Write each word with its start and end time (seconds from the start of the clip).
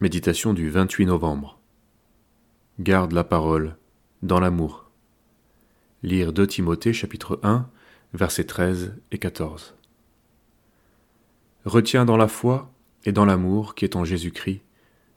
Méditation 0.00 0.54
du 0.54 0.70
28 0.70 1.06
novembre. 1.06 1.58
Garde 2.78 3.10
la 3.10 3.24
parole 3.24 3.76
dans 4.22 4.38
l'amour. 4.38 4.88
Lire 6.04 6.32
2 6.32 6.46
Timothée 6.46 6.92
chapitre 6.92 7.40
1 7.42 7.68
versets 8.14 8.44
13 8.44 8.94
et 9.10 9.18
14. 9.18 9.74
Retiens 11.64 12.04
dans 12.04 12.16
la 12.16 12.28
foi 12.28 12.72
et 13.06 13.10
dans 13.10 13.24
l'amour 13.24 13.74
qui 13.74 13.84
est 13.84 13.96
en 13.96 14.04
Jésus-Christ 14.04 14.60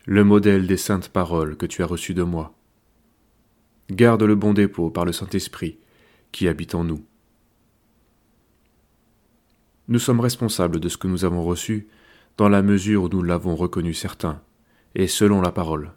le 0.08 0.24
modèle 0.24 0.66
des 0.66 0.78
saintes 0.78 1.10
paroles 1.10 1.58
que 1.58 1.68
tu 1.68 1.84
as 1.84 1.86
reçues 1.88 2.16
de 2.16 2.24
moi. 2.24 2.56
Garde 3.92 4.24
le 4.24 4.34
bon 4.34 4.54
dépôt 4.54 4.90
par 4.90 5.06
le 5.06 5.12
Saint-Esprit 5.12 5.78
qui 6.32 6.48
habite 6.48 6.74
en 6.74 6.86
nous. 6.86 7.06
Nous 9.90 10.00
sommes 10.00 10.22
responsables 10.22 10.80
de 10.80 10.90
ce 10.90 10.98
que 10.98 11.08
nous 11.08 11.24
avons 11.24 11.44
reçu 11.44 11.88
dans 12.38 12.50
la 12.50 12.64
mesure 12.64 13.04
où 13.04 13.10
nous 13.10 13.22
l'avons 13.22 13.56
reconnu 13.56 13.94
certain 13.94 14.42
et 14.96 15.08
selon 15.08 15.42
la 15.42 15.52
parole. 15.52 15.92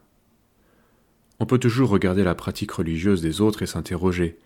On 1.40 1.46
peut 1.46 1.58
toujours 1.58 1.90
regarder 1.90 2.24
la 2.24 2.34
pratique 2.34 2.72
religieuse 2.72 3.20
des 3.20 3.40
autres 3.40 3.62
et 3.62 3.66
s'interroger, 3.66 4.38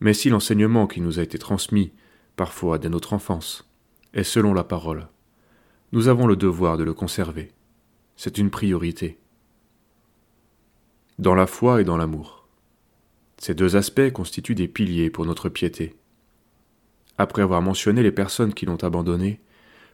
mais 0.00 0.14
si 0.14 0.28
l'enseignement 0.28 0.86
qui 0.86 1.00
nous 1.00 1.18
a 1.18 1.22
été 1.22 1.38
transmis, 1.38 1.92
parfois 2.36 2.78
dès 2.78 2.88
notre 2.88 3.12
enfance, 3.14 3.68
est 4.14 4.24
selon 4.24 4.54
la 4.54 4.64
parole, 4.64 5.08
nous 5.92 6.08
avons 6.08 6.26
le 6.26 6.36
devoir 6.36 6.76
de 6.76 6.84
le 6.84 6.92
conserver. 6.92 7.50
C'est 8.16 8.38
une 8.38 8.50
priorité. 8.50 9.18
Dans 11.18 11.34
la 11.34 11.46
foi 11.46 11.80
et 11.80 11.84
dans 11.84 11.96
l'amour. 11.96 12.46
Ces 13.38 13.54
deux 13.54 13.76
aspects 13.76 14.10
constituent 14.12 14.54
des 14.54 14.68
piliers 14.68 15.10
pour 15.10 15.24
notre 15.24 15.48
piété. 15.48 15.94
Après 17.16 17.42
avoir 17.42 17.62
mentionné 17.62 18.02
les 18.02 18.12
personnes 18.12 18.52
qui 18.52 18.66
l'ont 18.66 18.76
abandonné, 18.76 19.40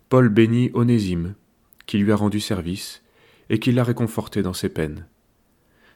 Paul 0.09 0.29
bénit 0.29 0.71
Onésime, 0.75 1.35
qui 1.87 1.99
lui 1.99 2.13
a 2.13 2.17
rendu 2.17 2.41
service, 2.41 3.04
et 3.51 3.59
qui 3.59 3.73
l'a 3.73 3.85
réconforté 3.85 4.43
dans 4.43 4.53
ses 4.53 4.69
peines. 4.69 5.07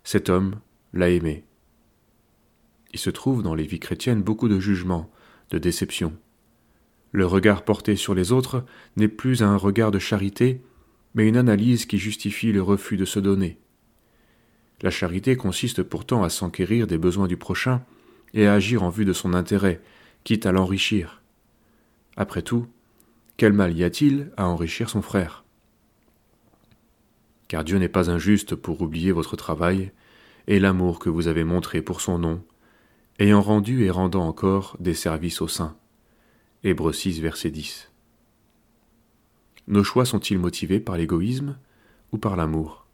Cet 0.04 0.28
homme 0.28 0.56
l'a 0.92 1.10
aimé. 1.10 1.44
Il 2.92 2.98
se 2.98 3.10
trouve 3.10 3.42
dans 3.42 3.54
les 3.54 3.66
vies 3.66 3.80
chrétiennes 3.80 4.22
beaucoup 4.22 4.48
de 4.48 4.58
jugements, 4.58 5.10
de 5.50 5.58
déceptions. 5.58 6.16
Le 7.12 7.26
regard 7.26 7.64
porté 7.64 7.96
sur 7.96 8.14
les 8.14 8.32
autres 8.32 8.64
n'est 8.96 9.08
plus 9.08 9.42
un 9.42 9.56
regard 9.56 9.90
de 9.90 9.98
charité, 9.98 10.62
mais 11.14 11.26
une 11.26 11.36
analyse 11.36 11.86
qui 11.86 11.98
justifie 11.98 12.52
le 12.52 12.62
refus 12.62 12.96
de 12.96 13.04
se 13.04 13.18
donner. 13.18 13.58
La 14.82 14.90
charité 14.90 15.36
consiste 15.36 15.82
pourtant 15.82 16.22
à 16.22 16.28
s'enquérir 16.28 16.86
des 16.86 16.98
besoins 16.98 17.26
du 17.26 17.36
prochain 17.36 17.82
et 18.34 18.46
à 18.46 18.54
agir 18.54 18.82
en 18.82 18.90
vue 18.90 19.04
de 19.04 19.12
son 19.12 19.34
intérêt, 19.34 19.80
quitte 20.22 20.46
à 20.46 20.52
l'enrichir. 20.52 21.22
Après 22.16 22.42
tout, 22.42 22.66
quel 23.36 23.52
mal 23.52 23.76
y 23.76 23.84
a-t-il 23.84 24.30
à 24.36 24.46
enrichir 24.46 24.90
son 24.90 25.02
frère? 25.02 25.44
Car 27.48 27.64
Dieu 27.64 27.78
n'est 27.78 27.88
pas 27.88 28.10
injuste 28.10 28.54
pour 28.54 28.80
oublier 28.82 29.10
votre 29.10 29.36
travail 29.36 29.90
et 30.46 30.60
l'amour 30.60 30.98
que 30.98 31.08
vous 31.08 31.26
avez 31.26 31.44
montré 31.44 31.82
pour 31.82 32.00
son 32.00 32.18
nom, 32.18 32.44
ayant 33.18 33.42
rendu 33.42 33.84
et 33.84 33.90
rendant 33.90 34.26
encore 34.26 34.76
des 34.80 34.94
services 34.94 35.40
aux 35.40 35.48
saints. 35.48 35.76
Hébreux 36.62 36.92
6, 36.92 37.20
verset 37.20 37.50
10. 37.50 37.90
Nos 39.66 39.84
choix 39.84 40.04
sont-ils 40.04 40.38
motivés 40.38 40.80
par 40.80 40.96
l'égoïsme 40.96 41.58
ou 42.12 42.18
par 42.18 42.36
l'amour? 42.36 42.86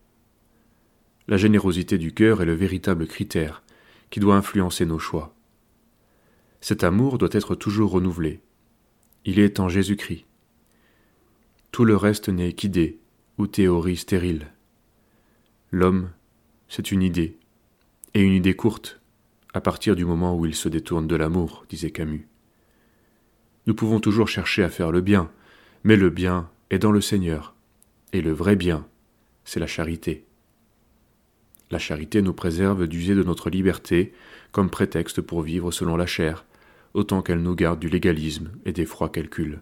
La 1.29 1.37
générosité 1.37 1.99
du 1.99 2.13
cœur 2.13 2.43
est 2.43 2.47
le 2.47 2.55
véritable 2.55 3.07
critère 3.07 3.63
qui 4.11 4.21
doit 4.21 4.37
influencer 4.37 4.85
nos 4.85 4.99
choix. 4.99 5.35
Cet 6.61 6.85
amour 6.85 7.19
doit 7.19 7.31
être 7.33 7.55
toujours 7.55 7.91
renouvelé. 7.91 8.41
Il 9.25 9.39
est 9.39 9.61
en 9.61 9.69
Jésus-Christ. 9.69 10.27
Tout 11.73 11.85
le 11.85 11.97
reste 11.97 12.29
n'est 12.29 12.53
qu'idée, 12.53 12.99
ou 13.39 13.47
théorie 13.47 13.97
stérile. 13.97 14.47
L'homme, 15.71 16.11
c'est 16.69 16.93
une 16.93 17.03
idée, 17.03 17.37
et 18.15 18.21
une 18.21 18.33
idée 18.33 18.55
courte, 18.55 19.01
à 19.53 19.61
partir 19.61 19.97
du 19.97 20.05
moment 20.05 20.37
où 20.37 20.47
il 20.47 20.55
se 20.55 20.69
détourne 20.69 21.07
de 21.07 21.17
l'amour, 21.17 21.65
disait 21.69 21.91
Camus. 21.91 22.27
Nous 23.67 23.75
pouvons 23.75 24.01
toujours 24.01 24.29
chercher 24.29 24.63
à 24.63 24.69
faire 24.69 24.93
le 24.93 25.01
bien, 25.01 25.31
mais 25.85 25.97
le 25.97 26.11
bien 26.11 26.51
est 26.71 26.79
dans 26.79 26.93
le 26.93 27.01
Seigneur, 27.01 27.55
et 28.13 28.21
le 28.21 28.33
vrai 28.33 28.57
bien, 28.57 28.87
c'est 29.45 29.61
la 29.61 29.67
charité. 29.67 30.25
La 31.71 31.79
charité 31.79 32.23
nous 32.23 32.35
préserve 32.35 32.87
d'user 32.87 33.15
de 33.15 33.23
notre 33.23 33.51
liberté 33.51 34.13
comme 34.53 34.71
prétexte 34.71 35.21
pour 35.21 35.43
vivre 35.43 35.73
selon 35.73 35.97
la 35.97 36.07
chair, 36.07 36.45
autant 36.93 37.23
qu'elle 37.23 37.43
nous 37.43 37.57
garde 37.57 37.81
du 37.81 37.89
légalisme 37.89 38.53
et 38.65 38.73
des 38.73 38.87
froids 38.87 39.09
calculs. 39.09 39.61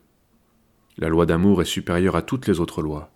La 0.99 1.09
loi 1.09 1.25
d'amour 1.25 1.63
est 1.63 1.67
supérieure 1.67 2.17
à 2.17 2.23
toutes 2.23 2.47
les 2.47 2.61
autres 2.61 2.83
lois. 2.83 3.11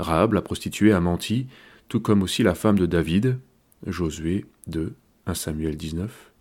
Rahab, 0.00 0.32
la 0.32 0.42
prostituée, 0.42 0.92
a 0.92 1.00
menti, 1.00 1.46
tout 1.88 2.00
comme 2.00 2.22
aussi 2.22 2.42
la 2.42 2.54
femme 2.54 2.78
de 2.78 2.86
David, 2.86 3.38
Josué 3.86 4.46
2, 4.66 4.94
1 5.26 5.34
Samuel 5.34 5.76
19. 5.76 6.32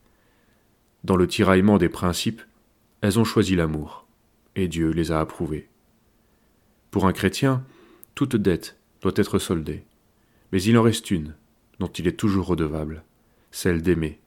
Dans 1.04 1.16
le 1.16 1.28
tiraillement 1.28 1.78
des 1.78 1.90
principes, 1.90 2.42
elles 3.02 3.20
ont 3.20 3.24
choisi 3.24 3.56
l'amour, 3.56 4.06
et 4.56 4.68
Dieu 4.68 4.92
les 4.92 5.12
a 5.12 5.20
approuvés. 5.20 5.68
Pour 6.92 7.06
un 7.06 7.14
chrétien, 7.14 7.64
toute 8.16 8.36
dette 8.36 8.78
doit 9.02 9.14
être 9.16 9.40
soldée, 9.40 9.84
mais 10.52 10.62
il 10.62 10.78
en 10.78 10.82
reste 10.82 11.12
une, 11.12 11.36
dont 11.80 11.88
il 11.88 12.08
est 12.08 12.20
toujours 12.20 12.48
redevable, 12.48 13.04
celle 13.52 13.82
d'aimer. 13.82 14.20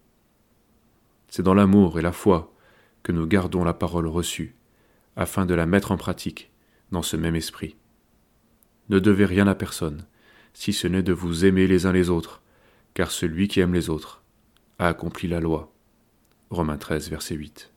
C'est 1.28 1.42
dans 1.42 1.54
l'amour 1.54 1.98
et 1.98 2.02
la 2.02 2.12
foi 2.12 2.52
que 3.02 3.12
nous 3.12 3.26
gardons 3.26 3.64
la 3.64 3.74
parole 3.74 4.06
reçue, 4.06 4.54
afin 5.16 5.46
de 5.46 5.54
la 5.54 5.66
mettre 5.66 5.92
en 5.92 5.96
pratique 5.96 6.50
dans 6.90 7.02
ce 7.02 7.16
même 7.16 7.36
esprit. 7.36 7.76
Ne 8.92 8.98
devez 8.98 9.24
rien 9.24 9.46
à 9.46 9.54
personne, 9.54 10.04
si 10.52 10.74
ce 10.74 10.86
n'est 10.86 11.02
de 11.02 11.14
vous 11.14 11.46
aimer 11.46 11.66
les 11.66 11.86
uns 11.86 11.92
les 11.92 12.10
autres, 12.10 12.42
car 12.92 13.10
celui 13.10 13.48
qui 13.48 13.60
aime 13.60 13.72
les 13.72 13.88
autres 13.88 14.22
a 14.78 14.86
accompli 14.86 15.28
la 15.28 15.40
loi. 15.40 15.72
Romains 16.50 16.76
13, 16.76 17.08
verset 17.08 17.34
8. 17.34 17.71